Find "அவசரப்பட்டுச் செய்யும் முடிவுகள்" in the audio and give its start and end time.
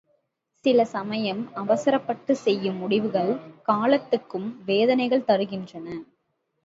1.55-3.31